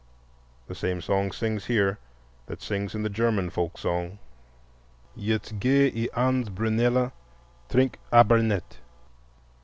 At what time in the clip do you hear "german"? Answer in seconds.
3.11-3.51